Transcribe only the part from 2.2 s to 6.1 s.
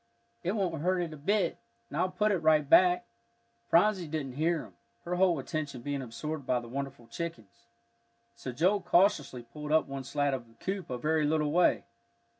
it right back." Phronsie didn't hear him, her whole attention being